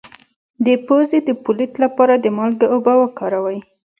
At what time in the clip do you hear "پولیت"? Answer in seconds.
1.43-1.73